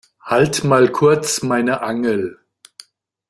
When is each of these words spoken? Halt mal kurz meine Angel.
Halt 0.23 0.63
mal 0.63 0.89
kurz 0.91 1.43
meine 1.43 1.81
Angel. 1.83 2.39